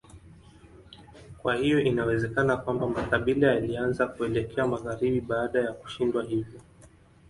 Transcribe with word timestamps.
Kwa 1.37 1.55
hiyo 1.55 1.79
inawezekana 1.79 2.57
kwamba 2.57 2.87
makabila 2.87 3.47
yalianza 3.47 4.07
kuelekea 4.07 4.67
magharibi 4.67 5.21
baada 5.21 5.59
ya 5.61 5.73
kushindwa 5.73 6.23
hivyo. 6.23 6.59